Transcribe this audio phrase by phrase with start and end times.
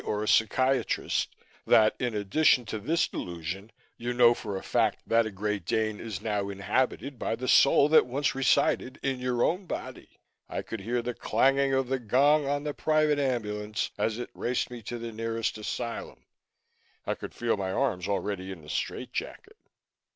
[0.03, 1.35] or a psychiatrist
[1.67, 5.99] that, in addition to this delusion, you know for a fact that a Great Dane
[5.99, 10.17] is now inhabited by the soul that once resided in your own body.
[10.49, 14.71] I could hear the clanging of the gong on the private ambulance as it raced
[14.71, 16.25] me to the nearest asylum,
[17.05, 19.57] I could feel my arms already in the strait jacket.